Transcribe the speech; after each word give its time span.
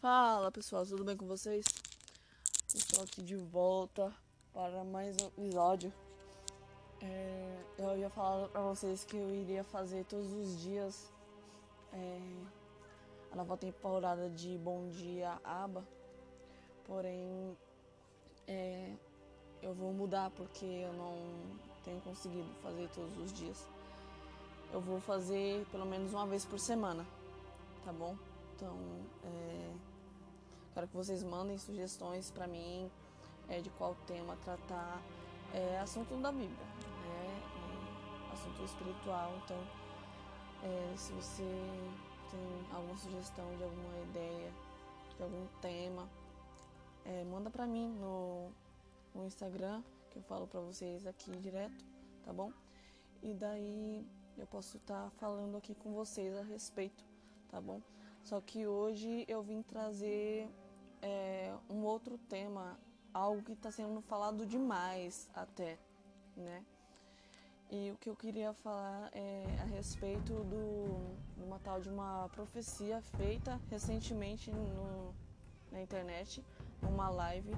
Fala 0.00 0.50
pessoal, 0.50 0.86
tudo 0.86 1.04
bem 1.04 1.14
com 1.14 1.26
vocês? 1.26 1.62
Estou 2.74 3.04
aqui 3.04 3.20
de 3.20 3.36
volta 3.36 4.10
para 4.50 4.82
mais 4.82 5.14
um 5.20 5.26
episódio. 5.26 5.92
É, 7.02 7.62
eu 7.76 7.98
ia 7.98 8.08
falar 8.08 8.48
para 8.48 8.62
vocês 8.62 9.04
que 9.04 9.18
eu 9.18 9.34
iria 9.34 9.62
fazer 9.62 10.06
todos 10.06 10.32
os 10.32 10.58
dias 10.58 11.12
é, 11.92 12.18
a 13.30 13.36
nova 13.36 13.58
temporada 13.58 14.30
de 14.30 14.56
Bom 14.56 14.88
Dia 14.88 15.38
Aba, 15.44 15.86
porém 16.86 17.54
é, 18.48 18.94
eu 19.60 19.74
vou 19.74 19.92
mudar 19.92 20.30
porque 20.30 20.64
eu 20.64 20.94
não 20.94 21.14
tenho 21.84 22.00
conseguido 22.00 22.48
fazer 22.62 22.88
todos 22.94 23.18
os 23.18 23.34
dias. 23.34 23.68
Eu 24.72 24.80
vou 24.80 24.98
fazer 24.98 25.66
pelo 25.70 25.84
menos 25.84 26.14
uma 26.14 26.26
vez 26.26 26.46
por 26.46 26.58
semana, 26.58 27.06
tá 27.84 27.92
bom? 27.92 28.16
Então, 28.56 28.76
é, 29.24 29.89
quero 30.74 30.88
que 30.88 30.96
vocês 30.96 31.22
mandem 31.22 31.58
sugestões 31.58 32.30
para 32.30 32.46
mim 32.46 32.90
é, 33.48 33.60
de 33.60 33.70
qual 33.70 33.94
tema 34.06 34.36
tratar. 34.36 35.00
É 35.52 35.78
assunto 35.80 36.16
da 36.16 36.30
Bíblia, 36.30 36.66
né? 37.04 37.42
É 38.28 38.32
assunto 38.32 38.62
espiritual. 38.62 39.32
Então, 39.44 39.58
é, 40.62 40.96
se 40.96 41.12
você 41.12 41.42
tem 42.30 42.74
alguma 42.74 42.96
sugestão 42.96 43.44
de 43.56 43.64
alguma 43.64 43.98
ideia, 44.10 44.52
de 45.16 45.22
algum 45.22 45.46
tema, 45.60 46.08
é, 47.04 47.24
manda 47.24 47.50
para 47.50 47.66
mim 47.66 47.88
no, 47.98 48.50
no 49.14 49.26
Instagram, 49.26 49.82
que 50.10 50.18
eu 50.18 50.22
falo 50.22 50.46
para 50.46 50.60
vocês 50.60 51.06
aqui 51.06 51.30
direto, 51.38 51.84
tá 52.24 52.32
bom? 52.32 52.52
E 53.22 53.34
daí 53.34 54.06
eu 54.38 54.46
posso 54.46 54.76
estar 54.76 55.04
tá 55.04 55.10
falando 55.18 55.56
aqui 55.56 55.74
com 55.74 55.92
vocês 55.92 56.36
a 56.36 56.42
respeito, 56.42 57.04
tá 57.48 57.60
bom? 57.60 57.80
Só 58.22 58.40
que 58.40 58.66
hoje 58.66 59.24
eu 59.28 59.42
vim 59.42 59.62
trazer 59.62 60.48
é, 61.02 61.54
um 61.68 61.84
outro 61.84 62.18
tema, 62.18 62.78
algo 63.12 63.42
que 63.42 63.52
está 63.52 63.70
sendo 63.70 64.00
falado 64.02 64.46
demais 64.46 65.28
até, 65.34 65.78
né? 66.36 66.64
E 67.70 67.92
o 67.92 67.96
que 67.98 68.10
eu 68.10 68.16
queria 68.16 68.52
falar 68.52 69.10
é 69.12 69.44
a 69.60 69.64
respeito 69.64 70.32
do, 70.32 71.16
de 71.36 71.44
uma 71.44 71.60
tal 71.60 71.80
de 71.80 71.88
uma 71.88 72.28
profecia 72.30 73.00
feita 73.16 73.60
recentemente 73.70 74.50
no, 74.50 75.14
na 75.70 75.80
internet, 75.80 76.44
numa 76.82 77.08
live, 77.10 77.54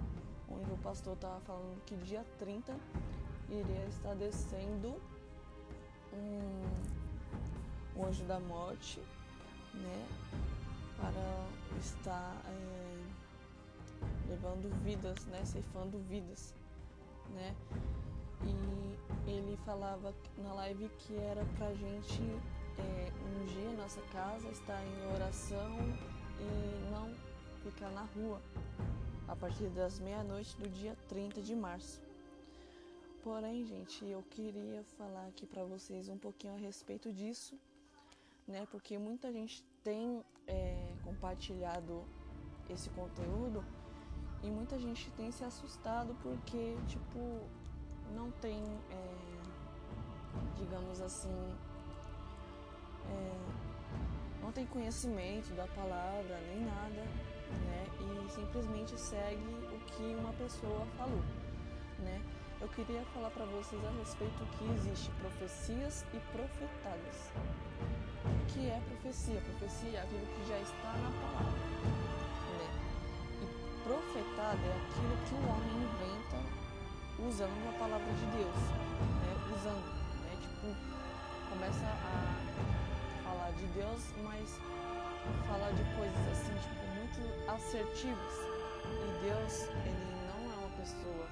onde 0.50 0.70
o 0.70 0.76
pastor 0.78 1.14
estava 1.14 1.40
falando 1.40 1.82
que 1.86 1.96
dia 1.96 2.22
30 2.38 2.76
iria 3.48 3.86
estar 3.86 4.14
descendo 4.14 5.00
um, 6.12 7.98
um 7.98 8.06
anjo 8.06 8.24
da 8.24 8.38
morte, 8.38 9.00
né? 9.72 10.08
Para 10.98 11.78
estar 11.78 12.36
é, 12.46 13.01
levando 14.32 14.70
vidas, 14.82 15.26
né? 15.26 15.44
Ceifando 15.44 15.98
vidas, 15.98 16.54
né? 17.34 17.54
E 18.44 19.30
ele 19.30 19.56
falava 19.58 20.14
na 20.38 20.54
live 20.54 20.88
que 21.00 21.14
era 21.16 21.44
pra 21.56 21.72
gente 21.74 22.22
é, 22.78 23.12
ungir 23.36 23.76
nossa 23.76 24.00
casa, 24.12 24.48
estar 24.48 24.82
em 24.82 25.14
oração 25.14 25.76
e 26.40 26.90
não 26.90 27.14
ficar 27.62 27.90
na 27.90 28.02
rua 28.16 28.40
a 29.28 29.36
partir 29.36 29.68
das 29.68 30.00
meia-noite 30.00 30.56
do 30.56 30.68
dia 30.70 30.96
30 31.08 31.42
de 31.42 31.54
março. 31.54 32.00
Porém, 33.22 33.64
gente, 33.64 34.04
eu 34.04 34.22
queria 34.30 34.82
falar 34.96 35.26
aqui 35.28 35.46
para 35.46 35.62
vocês 35.62 36.08
um 36.08 36.18
pouquinho 36.18 36.54
a 36.54 36.56
respeito 36.56 37.12
disso, 37.12 37.56
né? 38.48 38.66
Porque 38.70 38.98
muita 38.98 39.30
gente 39.30 39.62
tem 39.84 40.24
é, 40.46 40.92
compartilhado 41.04 42.02
esse 42.68 42.88
conteúdo 42.90 43.62
e 44.42 44.50
muita 44.50 44.78
gente 44.78 45.10
tem 45.12 45.30
se 45.30 45.44
assustado 45.44 46.14
porque, 46.22 46.76
tipo, 46.88 47.40
não 48.14 48.30
tem, 48.32 48.62
é, 48.90 49.14
digamos 50.56 51.00
assim, 51.00 51.54
é, 53.08 54.42
não 54.42 54.50
tem 54.52 54.66
conhecimento 54.66 55.54
da 55.54 55.66
palavra 55.68 56.40
nem 56.48 56.64
nada, 56.64 57.02
né? 57.66 57.86
E 58.00 58.30
simplesmente 58.30 58.98
segue 58.98 59.44
o 59.72 59.78
que 59.86 60.14
uma 60.18 60.32
pessoa 60.32 60.86
falou, 60.98 61.22
né? 61.98 62.20
Eu 62.60 62.68
queria 62.68 63.02
falar 63.06 63.30
para 63.30 63.44
vocês 63.44 63.84
a 63.84 63.90
respeito 63.98 64.46
que 64.56 64.64
existe 64.74 65.10
profecias 65.20 66.04
e 66.14 66.20
profetadas. 66.30 67.30
O 68.24 68.46
que 68.46 68.68
é 68.68 68.80
profecia? 68.86 69.40
Profecia 69.40 69.98
é 69.98 70.02
aquilo 70.02 70.26
que 70.26 70.48
já 70.48 70.60
está 70.60 70.92
na 70.92 71.10
palavra, 71.10 72.11
profetada 73.84 74.60
é 74.62 74.76
aquilo 74.76 75.16
que 75.26 75.34
o 75.34 75.42
homem 75.48 75.74
inventa 75.82 76.38
usando 77.18 77.68
a 77.68 77.78
palavra 77.78 78.12
de 78.12 78.26
Deus, 78.36 78.56
né? 79.20 79.32
Usando, 79.54 79.88
né? 80.22 80.36
Tipo, 80.40 80.74
começa 81.50 81.84
a 81.84 83.22
falar 83.24 83.50
de 83.52 83.66
Deus, 83.66 84.00
mas 84.22 84.58
falar 85.46 85.70
de 85.72 85.84
coisas 85.96 86.28
assim, 86.32 86.54
tipo, 86.62 86.82
muito 86.96 87.50
assertivas. 87.50 88.34
E 88.84 89.24
Deus, 89.24 89.62
ele 89.86 90.04
não 90.26 90.52
é 90.52 90.56
uma 90.58 90.76
pessoa, 90.76 91.26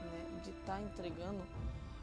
né, 0.00 0.40
de 0.42 0.50
estar 0.50 0.76
tá 0.76 0.80
entregando 0.80 1.42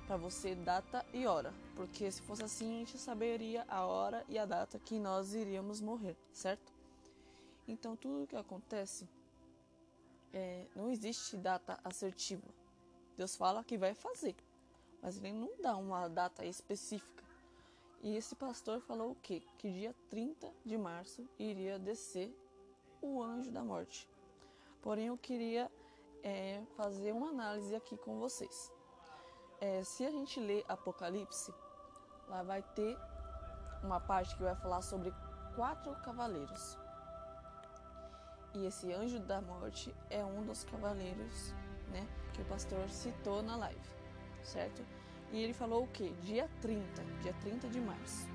para 0.07 0.17
você 0.17 0.53
data 0.55 1.05
e 1.13 1.25
hora, 1.25 1.53
porque 1.75 2.11
se 2.11 2.21
fosse 2.21 2.43
assim 2.43 2.75
a 2.75 2.79
gente 2.79 2.97
saberia 2.97 3.65
a 3.69 3.85
hora 3.85 4.25
e 4.27 4.37
a 4.37 4.45
data 4.45 4.77
que 4.77 4.99
nós 4.99 5.33
iríamos 5.33 5.79
morrer, 5.79 6.17
certo? 6.33 6.71
Então 7.67 7.95
tudo 7.95 8.27
que 8.27 8.35
acontece 8.35 9.07
é, 10.33 10.67
não 10.75 10.89
existe 10.89 11.37
data 11.37 11.79
assertiva. 11.83 12.47
Deus 13.17 13.35
fala 13.35 13.63
que 13.63 13.77
vai 13.77 13.93
fazer, 13.93 14.35
mas 15.01 15.17
ele 15.17 15.33
não 15.33 15.61
dá 15.61 15.75
uma 15.75 16.07
data 16.07 16.45
específica. 16.45 17.23
E 18.01 18.15
esse 18.15 18.35
pastor 18.35 18.81
falou 18.81 19.11
o 19.11 19.15
quê? 19.15 19.43
Que 19.57 19.71
dia 19.71 19.95
30 20.09 20.51
de 20.65 20.77
março 20.77 21.27
iria 21.37 21.77
descer 21.77 22.35
o 23.01 23.21
anjo 23.21 23.51
da 23.51 23.63
morte. 23.63 24.09
Porém, 24.81 25.07
eu 25.07 25.17
queria 25.17 25.71
é, 26.23 26.61
fazer 26.75 27.11
uma 27.11 27.29
análise 27.29 27.75
aqui 27.75 27.95
com 27.97 28.19
vocês. 28.19 28.71
É, 29.59 29.83
se 29.83 30.03
a 30.03 30.09
gente 30.09 30.39
ler 30.39 30.65
Apocalipse, 30.67 31.53
lá 32.27 32.41
vai 32.41 32.63
ter 32.63 32.97
uma 33.83 33.99
parte 33.99 34.35
que 34.35 34.41
vai 34.41 34.55
falar 34.55 34.81
sobre 34.81 35.13
quatro 35.55 35.93
cavaleiros. 36.01 36.77
E 38.53 38.65
esse 38.65 38.91
anjo 38.91 39.19
da 39.19 39.41
morte 39.41 39.93
é 40.09 40.23
um 40.23 40.43
dos 40.43 40.63
cavaleiros, 40.63 41.53
né, 41.89 42.05
que 42.33 42.41
o 42.41 42.45
pastor 42.45 42.89
citou 42.89 43.41
na 43.41 43.55
live, 43.55 43.79
certo? 44.43 44.83
E 45.31 45.41
ele 45.41 45.53
falou 45.53 45.83
o 45.83 45.87
quê? 45.87 46.11
Dia 46.23 46.49
30, 46.61 47.03
dia 47.21 47.33
30 47.41 47.69
de 47.69 47.79
março. 47.79 48.27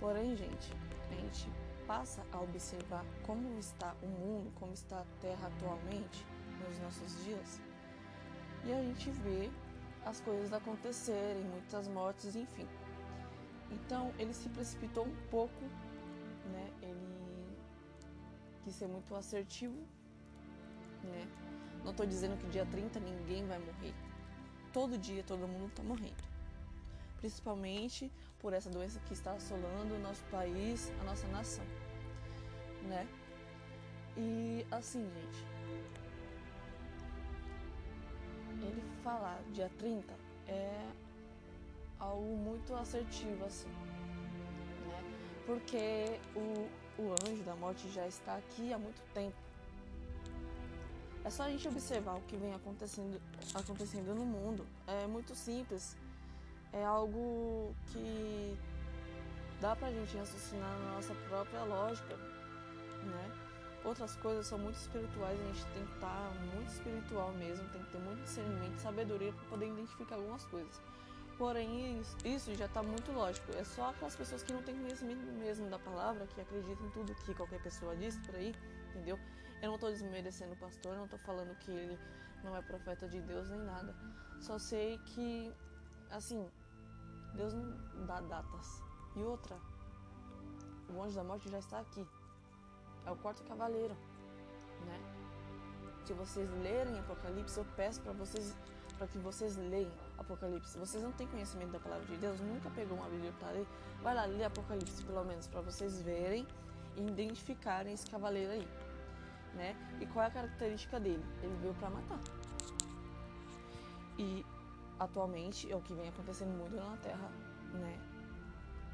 Porém, 0.00 0.34
gente, 0.34 0.72
a 1.10 1.14
gente 1.14 1.50
passa 1.86 2.24
a 2.32 2.40
observar 2.40 3.04
como 3.26 3.58
está 3.58 3.94
o 4.02 4.06
mundo, 4.06 4.50
como 4.58 4.72
está 4.72 5.00
a 5.00 5.06
Terra 5.20 5.48
atualmente, 5.48 6.24
nos 6.66 6.78
nossos 6.78 7.24
dias, 7.24 7.60
e 8.64 8.72
a 8.72 8.80
gente 8.82 9.10
vê 9.10 9.50
as 10.04 10.20
coisas 10.20 10.52
acontecerem, 10.52 11.42
muitas 11.44 11.88
mortes, 11.88 12.34
enfim. 12.36 12.66
Então 13.70 14.12
ele 14.18 14.32
se 14.32 14.48
precipitou 14.48 15.04
um 15.04 15.16
pouco, 15.30 15.64
né? 16.52 16.70
Ele 16.82 17.11
ser 18.72 18.88
muito 18.88 19.14
assertivo, 19.14 19.76
né? 21.02 21.28
Não 21.84 21.90
estou 21.90 22.06
dizendo 22.06 22.38
que 22.38 22.46
dia 22.48 22.64
30 22.66 23.00
ninguém 23.00 23.46
vai 23.46 23.58
morrer. 23.58 23.94
Todo 24.72 24.96
dia 24.96 25.22
todo 25.22 25.46
mundo 25.46 25.66
está 25.66 25.82
morrendo. 25.82 26.22
Principalmente 27.18 28.10
por 28.38 28.52
essa 28.52 28.70
doença 28.70 29.00
que 29.06 29.12
está 29.12 29.32
assolando 29.32 29.94
o 29.94 29.98
nosso 29.98 30.24
país, 30.24 30.92
a 31.00 31.04
nossa 31.04 31.26
nação, 31.28 31.64
né? 32.88 33.06
E 34.16 34.66
assim, 34.70 35.08
gente, 35.10 35.46
ele 38.64 38.82
falar 39.02 39.40
dia 39.52 39.70
30 39.78 40.14
é 40.48 40.90
algo 41.98 42.36
muito 42.36 42.74
assertivo, 42.74 43.44
assim, 43.44 43.68
né? 43.68 45.02
Porque 45.46 46.18
o, 46.36 46.68
o 46.98 47.14
anjo 47.26 47.42
da 47.44 47.54
morte 47.56 47.88
já 47.90 48.06
está 48.06 48.36
aqui 48.36 48.72
há 48.72 48.78
muito 48.78 49.02
tempo. 49.12 49.36
É 51.24 51.30
só 51.30 51.44
a 51.44 51.50
gente 51.50 51.68
observar 51.68 52.16
o 52.16 52.20
que 52.22 52.36
vem 52.36 52.52
acontecendo, 52.52 53.20
acontecendo 53.54 54.14
no 54.14 54.24
mundo. 54.24 54.66
É 54.86 55.06
muito 55.06 55.34
simples. 55.34 55.96
É 56.72 56.84
algo 56.84 57.74
que 57.92 58.58
dá 59.60 59.76
pra 59.76 59.92
gente 59.92 60.16
raciocinar 60.16 60.78
na 60.80 60.94
nossa 60.94 61.14
própria 61.28 61.62
lógica, 61.62 62.16
né? 62.16 63.30
Outras 63.84 64.16
coisas 64.16 64.46
são 64.46 64.58
muito 64.58 64.76
espirituais, 64.76 65.38
a 65.38 65.44
gente 65.44 65.64
tem 65.66 65.84
que 65.84 65.94
estar 65.94 66.06
tá 66.06 66.32
muito 66.54 66.68
espiritual 66.68 67.32
mesmo, 67.32 67.68
tem 67.70 67.82
que 67.82 67.90
ter 67.90 67.98
muito 67.98 68.22
discernimento, 68.22 68.78
sabedoria 68.78 69.32
para 69.32 69.44
poder 69.48 69.66
identificar 69.68 70.16
algumas 70.16 70.44
coisas. 70.46 70.80
Porém, 71.42 72.00
isso 72.24 72.54
já 72.54 72.66
está 72.66 72.84
muito 72.84 73.10
lógico. 73.10 73.50
É 73.56 73.64
só 73.64 73.90
aquelas 73.90 74.14
pessoas 74.14 74.44
que 74.44 74.52
não 74.52 74.62
têm 74.62 74.76
conhecimento 74.76 75.20
mesmo 75.32 75.68
da 75.68 75.76
palavra, 75.76 76.24
que 76.28 76.40
acreditam 76.40 76.86
em 76.86 76.90
tudo 76.90 77.12
que 77.16 77.34
qualquer 77.34 77.60
pessoa 77.60 77.96
diz 77.96 78.16
por 78.18 78.36
aí, 78.36 78.54
entendeu? 78.90 79.18
Eu 79.60 79.72
não 79.72 79.76
tô 79.76 79.90
desmerecendo 79.90 80.52
o 80.52 80.56
pastor, 80.56 80.96
não 80.96 81.08
tô 81.08 81.18
falando 81.18 81.52
que 81.58 81.72
ele 81.72 81.98
não 82.44 82.56
é 82.56 82.62
profeta 82.62 83.08
de 83.08 83.20
Deus 83.20 83.50
nem 83.50 83.58
nada. 83.58 83.92
Só 84.40 84.56
sei 84.56 84.98
que, 84.98 85.52
assim, 86.12 86.48
Deus 87.34 87.52
não 87.54 88.06
dá 88.06 88.20
datas. 88.20 88.80
E 89.16 89.24
outra, 89.24 89.58
o 90.90 91.02
anjo 91.02 91.16
da 91.16 91.24
morte 91.24 91.50
já 91.50 91.58
está 91.58 91.80
aqui. 91.80 92.06
É 93.04 93.10
o 93.10 93.16
quarto 93.16 93.42
cavaleiro, 93.42 93.96
né? 94.86 95.00
Se 96.04 96.12
vocês 96.12 96.48
lerem 96.62 97.00
Apocalipse, 97.00 97.58
eu 97.58 97.66
peço 97.74 98.00
para 98.00 98.12
vocês 98.12 98.56
para 98.92 99.06
que 99.06 99.18
vocês 99.18 99.56
leiam 99.56 99.90
Apocalipse. 100.18 100.78
Vocês 100.78 101.02
não 101.02 101.12
têm 101.12 101.26
conhecimento 101.26 101.70
da 101.70 101.80
palavra 101.80 102.04
de 102.06 102.16
Deus, 102.16 102.40
nunca 102.40 102.70
pegou 102.70 102.98
uma 102.98 103.08
Bíblia 103.08 103.32
para 103.38 103.50
ler, 103.50 103.66
vai 104.02 104.14
lá 104.14 104.24
ler 104.24 104.44
Apocalipse 104.44 105.02
pelo 105.04 105.24
menos 105.24 105.46
para 105.46 105.60
vocês 105.60 106.00
verem 106.02 106.46
e 106.96 107.06
identificarem 107.06 107.92
esse 107.92 108.08
cavaleiro 108.10 108.52
aí, 108.52 108.68
né? 109.54 109.76
E 110.00 110.06
qual 110.06 110.24
é 110.24 110.28
a 110.28 110.30
característica 110.30 111.00
dele? 111.00 111.24
Ele 111.42 111.56
veio 111.60 111.74
para 111.74 111.90
matar. 111.90 112.20
E 114.18 114.44
atualmente 114.98 115.70
é 115.70 115.76
o 115.76 115.80
que 115.80 115.94
vem 115.94 116.08
acontecendo 116.08 116.56
muito 116.56 116.76
na 116.76 116.96
Terra, 116.98 117.30
né? 117.72 117.98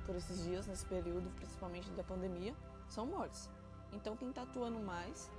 Por 0.06 0.16
esses 0.16 0.44
dias, 0.44 0.66
nesse 0.66 0.86
período, 0.86 1.28
principalmente 1.36 1.90
da 1.90 2.02
pandemia, 2.02 2.54
são 2.88 3.06
mortes. 3.06 3.50
Então 3.92 4.16
quem 4.16 4.30
está 4.30 4.42
atuando 4.42 4.78
mais 4.80 5.30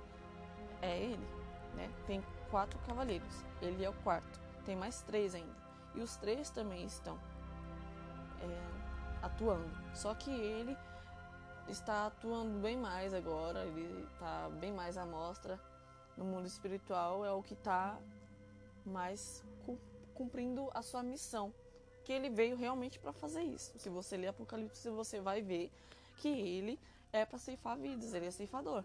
é 0.82 1.02
ele, 1.02 1.26
né? 1.74 1.90
Tem 2.06 2.22
quatro 2.50 2.78
cavaleiros, 2.80 3.44
ele 3.60 3.84
é 3.84 3.90
o 3.90 3.94
quarto. 4.04 4.40
Tem 4.64 4.76
mais 4.76 5.02
três 5.02 5.34
ainda. 5.34 5.54
E 5.94 6.00
os 6.00 6.16
três 6.16 6.50
também 6.50 6.84
estão 6.84 7.18
é, 8.40 9.24
atuando. 9.24 9.70
Só 9.94 10.14
que 10.14 10.30
ele 10.30 10.76
está 11.68 12.06
atuando 12.06 12.58
bem 12.60 12.76
mais 12.76 13.14
agora, 13.14 13.64
ele 13.64 14.06
está 14.12 14.48
bem 14.60 14.72
mais 14.72 14.96
à 14.96 15.04
mostra 15.04 15.60
no 16.16 16.24
mundo 16.24 16.46
espiritual, 16.46 17.24
é 17.24 17.32
o 17.32 17.42
que 17.42 17.54
está 17.54 17.98
mais 18.84 19.44
cumprindo 20.14 20.68
a 20.74 20.82
sua 20.82 21.02
missão. 21.02 21.52
Que 22.04 22.12
ele 22.12 22.30
veio 22.30 22.56
realmente 22.56 22.98
para 22.98 23.12
fazer 23.12 23.42
isso. 23.42 23.78
Se 23.78 23.88
você 23.88 24.16
ler 24.16 24.28
Apocalipse, 24.28 24.88
você 24.90 25.20
vai 25.20 25.42
ver 25.42 25.70
que 26.16 26.28
ele 26.28 26.78
é 27.12 27.24
para 27.24 27.38
ceifar 27.38 27.76
vidas, 27.76 28.14
ele 28.14 28.26
é 28.26 28.30
ceifador. 28.30 28.84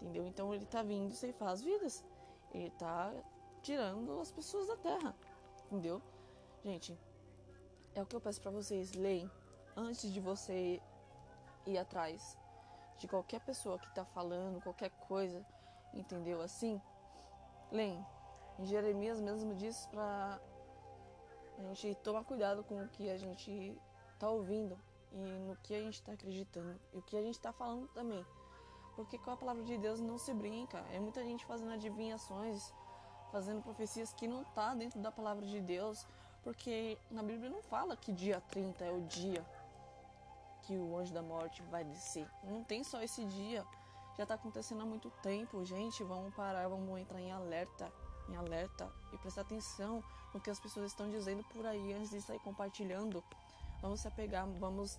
Entendeu? 0.00 0.26
Então 0.26 0.54
ele 0.54 0.64
está 0.64 0.82
vindo 0.82 1.12
ceifar 1.14 1.48
as 1.48 1.62
vidas. 1.62 2.04
Ele 2.52 2.68
está 2.68 3.12
tirando 3.68 4.18
as 4.18 4.32
pessoas 4.32 4.66
da 4.66 4.76
terra. 4.76 5.14
Entendeu? 5.66 6.00
Gente, 6.64 6.98
é 7.94 8.02
o 8.02 8.06
que 8.06 8.16
eu 8.16 8.20
peço 8.20 8.40
para 8.40 8.50
vocês, 8.50 8.94
leem 8.94 9.30
antes 9.76 10.10
de 10.10 10.20
você 10.20 10.80
ir 11.66 11.76
atrás 11.76 12.38
de 12.96 13.06
qualquer 13.06 13.40
pessoa 13.40 13.78
que 13.78 13.86
está 13.86 14.06
falando 14.06 14.62
qualquer 14.62 14.90
coisa, 15.06 15.44
entendeu? 15.92 16.40
Assim, 16.40 16.80
leem. 17.70 18.04
Em 18.58 18.64
Jeremias 18.64 19.20
mesmo 19.20 19.54
diz 19.54 19.86
para 19.86 20.40
a 21.58 21.74
gente 21.74 21.94
tomar 21.96 22.24
cuidado 22.24 22.64
com 22.64 22.82
o 22.82 22.88
que 22.88 23.10
a 23.10 23.18
gente 23.18 23.78
está 24.14 24.30
ouvindo 24.30 24.76
e 25.12 25.18
no 25.18 25.54
que 25.56 25.74
a 25.74 25.80
gente 25.80 25.94
está 25.94 26.12
acreditando 26.12 26.80
e 26.94 26.98
o 26.98 27.02
que 27.02 27.16
a 27.16 27.22
gente 27.22 27.36
está 27.36 27.52
falando 27.52 27.86
também. 27.88 28.24
Porque 28.96 29.18
com 29.18 29.30
a 29.30 29.36
palavra 29.36 29.62
de 29.62 29.76
Deus 29.76 30.00
não 30.00 30.18
se 30.18 30.32
brinca. 30.32 30.78
É 30.90 30.98
muita 30.98 31.22
gente 31.22 31.44
fazendo 31.46 31.72
adivinhações, 31.72 32.72
fazendo 33.30 33.62
profecias 33.62 34.12
que 34.12 34.26
não 34.26 34.44
tá 34.44 34.74
dentro 34.74 35.00
da 35.00 35.10
palavra 35.10 35.44
de 35.46 35.60
Deus, 35.60 36.06
porque 36.42 36.98
na 37.10 37.22
Bíblia 37.22 37.50
não 37.50 37.62
fala 37.62 37.96
que 37.96 38.12
dia 38.12 38.40
30 38.48 38.84
é 38.84 38.90
o 38.90 39.02
dia 39.02 39.44
que 40.62 40.76
o 40.76 40.96
anjo 40.96 41.12
da 41.12 41.22
morte 41.22 41.62
vai 41.70 41.82
descer. 41.84 42.28
Não 42.44 42.62
tem 42.62 42.84
só 42.84 43.02
esse 43.02 43.24
dia. 43.24 43.64
Já 44.16 44.24
está 44.24 44.34
acontecendo 44.34 44.82
há 44.82 44.84
muito 44.84 45.10
tempo, 45.22 45.64
gente. 45.64 46.02
Vamos 46.04 46.34
parar, 46.34 46.68
vamos 46.68 47.00
entrar 47.00 47.20
em 47.20 47.32
alerta, 47.32 47.90
em 48.28 48.36
alerta 48.36 48.90
e 49.12 49.18
prestar 49.18 49.42
atenção 49.42 50.02
no 50.34 50.40
que 50.40 50.50
as 50.50 50.60
pessoas 50.60 50.90
estão 50.90 51.08
dizendo 51.08 51.42
por 51.44 51.64
aí 51.64 51.92
antes 51.94 52.10
de 52.10 52.20
sair 52.20 52.38
compartilhando. 52.40 53.24
Vamos 53.80 54.00
se 54.00 54.08
apegar, 54.08 54.46
vamos 54.58 54.98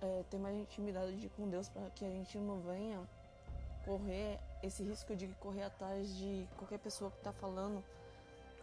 é, 0.00 0.24
ter 0.28 0.38
mais 0.38 0.56
intimidade 0.56 1.30
com 1.36 1.48
Deus 1.48 1.68
para 1.68 1.88
que 1.90 2.04
a 2.04 2.10
gente 2.10 2.36
não 2.38 2.60
venha 2.60 3.00
correr 3.84 4.38
esse 4.62 4.82
risco 4.82 5.14
de 5.16 5.26
correr 5.40 5.64
atrás 5.64 6.14
de 6.16 6.46
qualquer 6.56 6.78
pessoa 6.78 7.10
que 7.10 7.18
está 7.18 7.32
falando 7.32 7.82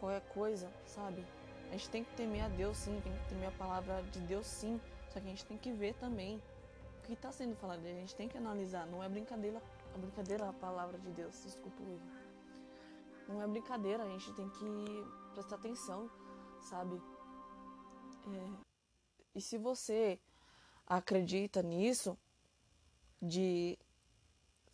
qualquer 0.00 0.22
coisa, 0.32 0.72
sabe? 0.86 1.24
A 1.68 1.72
gente 1.72 1.90
tem 1.90 2.02
que 2.02 2.12
temer 2.14 2.42
a 2.42 2.48
Deus 2.48 2.76
sim, 2.78 2.98
tem 3.02 3.12
que 3.12 3.28
temer 3.28 3.48
a 3.48 3.52
palavra 3.52 4.02
de 4.04 4.18
Deus 4.20 4.46
sim, 4.46 4.80
só 5.10 5.20
que 5.20 5.26
a 5.26 5.30
gente 5.30 5.44
tem 5.44 5.58
que 5.58 5.70
ver 5.70 5.94
também 5.94 6.42
o 6.98 7.02
que 7.06 7.12
está 7.12 7.30
sendo 7.30 7.54
falado, 7.56 7.80
a 7.84 7.88
gente 7.88 8.14
tem 8.14 8.28
que 8.28 8.38
analisar, 8.38 8.86
não 8.86 9.04
é 9.04 9.08
brincadeira, 9.08 9.62
a 9.94 9.98
brincadeira 9.98 10.48
a 10.48 10.52
palavra 10.54 10.98
de 10.98 11.10
Deus, 11.10 11.42
desculpa 11.44 11.82
o 11.82 12.00
Não 13.32 13.42
é 13.42 13.46
brincadeira, 13.46 14.02
a 14.02 14.08
gente 14.08 14.32
tem 14.32 14.48
que 14.48 15.06
prestar 15.34 15.56
atenção, 15.56 16.10
sabe? 16.62 17.00
É, 18.26 18.70
e 19.34 19.40
se 19.40 19.58
você 19.58 20.18
acredita 20.86 21.62
nisso, 21.62 22.18
de 23.22 23.78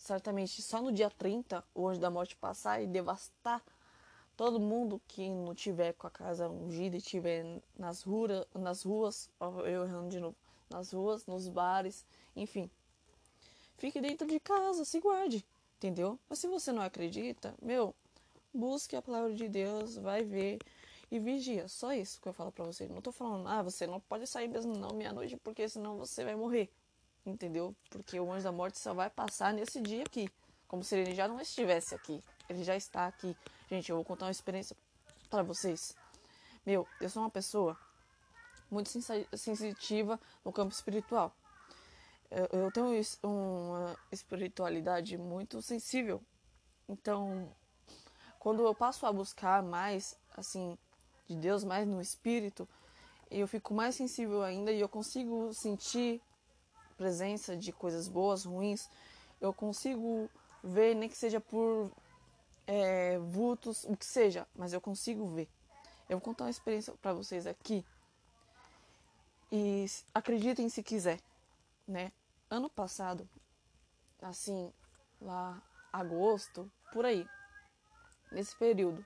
certamente 0.07 0.63
só 0.63 0.81
no 0.81 0.93
dia 0.93 1.11
30 1.11 1.65
o 1.75 1.89
anjo 1.89 2.01
da 2.01 2.11
morte 2.11 2.37
passar 2.37 2.81
e 2.81 2.87
devastar 2.87 3.63
todo 4.37 4.61
mundo 4.61 5.01
que 5.09 5.29
não 5.29 5.55
tiver 5.55 5.95
com 5.95 6.07
a 6.07 6.11
casa 6.11 6.49
ungida 6.49 6.97
e 6.97 7.01
tiver 7.01 7.61
nas 7.77 8.03
ruas, 8.03 8.47
nas 8.55 8.83
ruas, 8.83 9.29
eu 9.65 9.85
errando 9.85 10.09
de 10.09 10.21
novo, 10.21 10.37
nas 10.71 10.93
ruas, 10.93 11.27
nos 11.27 11.49
bares, 11.49 12.05
enfim. 12.37 12.71
Fique 13.79 14.01
dentro 14.01 14.27
de 14.27 14.39
casa, 14.39 14.85
se 14.85 15.01
guarde, 15.01 15.45
entendeu? 15.79 16.19
Mas 16.29 16.39
se 16.39 16.47
você 16.47 16.71
não 16.71 16.83
acredita, 16.83 17.55
meu, 17.61 17.95
busque 18.55 18.95
a 18.95 19.03
palavra 19.03 19.35
de 19.35 19.49
Deus, 19.49 19.97
vai 19.97 20.23
ver 20.23 20.59
e 21.11 21.19
vigia. 21.19 21.67
Só 21.69 21.93
isso 21.93 22.21
que 22.21 22.29
eu 22.29 22.33
falo 22.33 22.53
para 22.53 22.65
você. 22.65 22.87
Não 22.87 23.01
tô 23.01 23.13
falando, 23.13 23.49
ah, 23.49 23.63
você 23.63 23.87
não 23.87 24.01
pode 24.01 24.27
sair 24.27 24.49
mesmo 24.49 24.77
não 24.77 24.91
meia-noite 24.91 25.37
porque 25.37 25.69
senão 25.69 25.97
você 25.97 26.25
vai 26.25 26.37
morrer 26.37 26.71
entendeu? 27.27 27.75
Porque 27.91 28.19
o 28.19 28.33
anjo 28.33 28.45
da 28.45 28.53
morte 28.53 28.79
só 28.79 28.95
vai 28.95 29.11
passar 29.11 29.53
nesse 29.53 29.81
dia 29.81 30.03
aqui, 30.05 30.31
como 30.69 30.83
se 30.83 30.97
ele 30.97 31.15
já 31.15 31.27
não 31.29 31.41
estivesse 31.41 31.95
aqui. 31.95 32.23
Ele 32.49 32.63
já 32.63 32.77
está 32.77 33.07
aqui. 33.07 33.37
Gente, 33.69 33.91
eu 33.91 33.97
vou 33.97 34.05
contar 34.05 34.27
uma 34.27 34.31
experiência 34.31 34.77
para 35.29 35.43
vocês. 35.43 35.95
Meu, 36.65 36.87
eu 37.01 37.11
sou 37.11 37.23
uma 37.23 37.31
pessoa 37.31 37.77
muito 38.71 38.89
sensitiva 39.37 40.19
no 40.45 40.53
campo 40.53 40.73
espiritual. 40.73 41.35
Eu 42.53 42.71
tenho 42.73 42.89
uma 43.23 43.97
espiritualidade 44.11 45.17
muito 45.17 45.63
sensível. 45.63 46.21
Então, 46.89 47.53
quando 48.39 48.65
eu 48.65 48.75
passo 48.75 49.07
a 49.07 49.13
buscar 49.13 49.63
mais, 49.63 50.17
assim, 50.37 50.77
de 51.29 51.37
Deus, 51.37 51.65
mais 51.65 51.87
no 51.87 52.01
espírito, 52.01 52.69
eu 53.31 53.47
fico 53.49 53.75
mais 53.75 53.95
sensível 53.97 54.43
ainda 54.43 54.71
e 54.71 54.81
eu 54.81 54.89
consigo 54.89 55.53
sentir 55.53 56.21
presença 56.97 57.57
de 57.57 57.73
coisas 57.73 58.09
boas, 58.09 58.45
ruins, 58.45 58.89
eu 59.41 59.53
consigo 59.53 60.31
ver, 60.63 60.95
nem 60.95 61.09
que 61.09 61.17
seja 61.17 61.41
por 61.41 61.91
é, 62.67 63.19
vultos, 63.19 63.85
o 63.85 63.97
que 63.97 64.05
seja, 64.05 64.47
mas 64.55 64.73
eu 64.73 64.81
consigo 64.81 65.27
ver. 65.27 65.49
Eu 66.09 66.19
vou 66.19 66.21
contar 66.21 66.45
uma 66.45 66.51
experiência 66.51 66.93
para 66.95 67.13
vocês 67.13 67.47
aqui. 67.47 67.85
E 69.51 69.87
acreditem 70.13 70.69
se 70.69 70.83
quiser, 70.83 71.21
né? 71.87 72.13
Ano 72.51 72.69
passado, 72.69 73.29
assim, 74.21 74.73
lá 75.21 75.63
agosto, 75.93 76.71
por 76.93 77.05
aí, 77.05 77.27
nesse 78.31 78.57
período, 78.57 79.05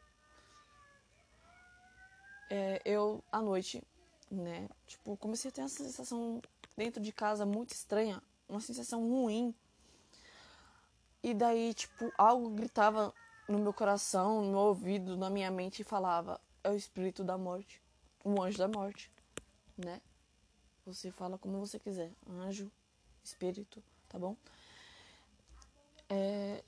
é, 2.48 2.80
eu 2.84 3.22
à 3.30 3.40
noite, 3.40 3.82
né? 4.30 4.68
Tipo, 4.86 5.16
comecei 5.16 5.50
a 5.50 5.52
ter 5.52 5.60
essa 5.62 5.84
sensação 5.84 6.40
dentro 6.76 7.00
de 7.00 7.12
casa 7.12 7.44
muito 7.44 7.72
estranha, 7.72 8.22
uma 8.48 8.60
sensação 8.60 9.08
ruim. 9.08 9.54
E 11.22 11.34
daí, 11.34 11.74
tipo, 11.74 12.12
algo 12.16 12.50
gritava 12.50 13.12
no 13.48 13.58
meu 13.58 13.72
coração, 13.72 14.42
no 14.42 14.50
meu 14.50 14.60
ouvido, 14.60 15.16
na 15.16 15.28
minha 15.28 15.50
mente 15.50 15.80
e 15.80 15.84
falava: 15.84 16.40
é 16.64 16.70
o 16.70 16.74
espírito 16.74 17.22
da 17.22 17.36
morte, 17.36 17.82
o 18.24 18.40
anjo 18.42 18.58
da 18.58 18.68
morte, 18.68 19.10
né? 19.76 20.00
Você 20.86 21.10
fala 21.10 21.38
como 21.38 21.58
você 21.58 21.78
quiser, 21.78 22.12
anjo, 22.28 22.70
espírito, 23.22 23.82
tá 24.08 24.18
bom? 24.18 24.36
É... 26.08 26.64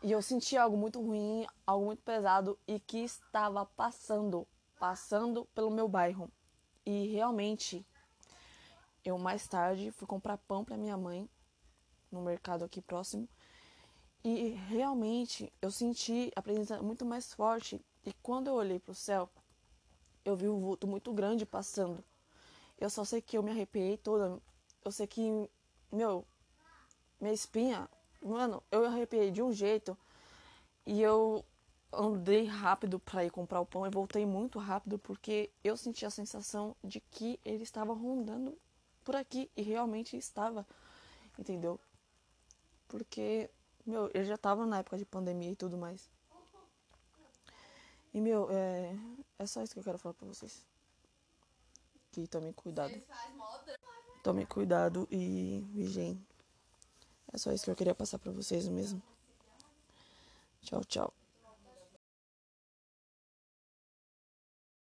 E 0.00 0.12
eu 0.12 0.22
senti 0.22 0.56
algo 0.56 0.76
muito 0.76 1.00
ruim, 1.00 1.44
algo 1.66 1.86
muito 1.86 2.02
pesado 2.02 2.56
e 2.68 2.78
que 2.78 2.98
estava 2.98 3.66
passando, 3.66 4.46
passando 4.78 5.44
pelo 5.46 5.70
meu 5.70 5.88
bairro. 5.88 6.30
E 6.86 7.08
realmente 7.08 7.84
eu 9.08 9.18
mais 9.18 9.46
tarde 9.46 9.90
fui 9.90 10.06
comprar 10.06 10.38
pão 10.38 10.64
para 10.64 10.76
minha 10.76 10.96
mãe 10.96 11.28
no 12.10 12.22
mercado 12.22 12.64
aqui 12.64 12.80
próximo 12.80 13.28
e 14.24 14.50
realmente 14.68 15.52
eu 15.62 15.70
senti 15.70 16.30
a 16.34 16.42
presença 16.42 16.82
muito 16.82 17.04
mais 17.04 17.32
forte 17.32 17.80
e 18.04 18.12
quando 18.22 18.48
eu 18.48 18.54
olhei 18.54 18.78
para 18.78 18.92
o 18.92 18.94
céu 18.94 19.30
eu 20.24 20.36
vi 20.36 20.48
um 20.48 20.60
vulto 20.60 20.86
muito 20.86 21.12
grande 21.12 21.46
passando. 21.46 22.04
Eu 22.78 22.90
só 22.90 23.04
sei 23.04 23.22
que 23.22 23.38
eu 23.38 23.42
me 23.42 23.50
arrepiei 23.50 23.96
toda. 23.96 24.40
Eu 24.84 24.92
sei 24.92 25.06
que 25.06 25.48
meu 25.90 26.24
minha 27.18 27.32
espinha 27.32 27.88
Mano, 28.20 28.62
eu 28.70 28.84
arrepiei 28.84 29.30
de 29.30 29.42
um 29.42 29.52
jeito 29.52 29.96
e 30.84 31.00
eu 31.00 31.44
andei 31.92 32.44
rápido 32.46 32.98
para 32.98 33.24
ir 33.24 33.30
comprar 33.30 33.60
o 33.60 33.66
pão 33.66 33.86
e 33.86 33.90
voltei 33.90 34.26
muito 34.26 34.58
rápido 34.58 34.98
porque 34.98 35.50
eu 35.62 35.76
senti 35.76 36.04
a 36.04 36.10
sensação 36.10 36.76
de 36.82 37.00
que 37.00 37.38
ele 37.44 37.62
estava 37.62 37.94
rondando 37.94 38.58
por 39.08 39.16
aqui 39.16 39.50
e 39.56 39.62
realmente 39.62 40.18
estava, 40.18 40.66
entendeu? 41.38 41.80
Porque, 42.86 43.48
meu, 43.86 44.10
ele 44.12 44.26
já 44.26 44.34
estava 44.34 44.66
na 44.66 44.80
época 44.80 44.98
de 44.98 45.06
pandemia 45.06 45.50
e 45.50 45.56
tudo 45.56 45.78
mais. 45.78 46.10
E, 48.12 48.20
meu, 48.20 48.50
é, 48.50 48.94
é 49.38 49.46
só 49.46 49.62
isso 49.62 49.72
que 49.72 49.80
eu 49.80 49.84
quero 49.84 49.96
falar 49.96 50.12
pra 50.12 50.28
vocês. 50.28 50.62
Que 52.12 52.26
tomem 52.26 52.52
cuidado. 52.52 52.92
Tomem 54.22 54.44
cuidado 54.44 55.08
e 55.10 55.64
vigiem. 55.72 56.22
É 57.32 57.38
só 57.38 57.50
isso 57.50 57.64
que 57.64 57.70
eu 57.70 57.76
queria 57.76 57.94
passar 57.94 58.18
pra 58.18 58.30
vocês 58.30 58.68
mesmo. 58.68 59.02
Tchau, 60.60 60.84
tchau. 60.84 61.17